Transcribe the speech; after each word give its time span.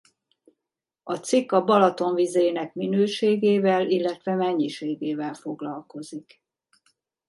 A 1.03 1.15
cikk 1.15 1.51
a 1.51 1.63
Balaton 1.63 2.15
vízének 2.15 2.73
minőségével 2.73 3.89
illetve 3.89 4.35
mennyiségével 4.35 5.33
foglalkozik. 5.33 6.41